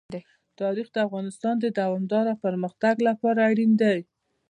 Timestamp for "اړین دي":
3.49-3.97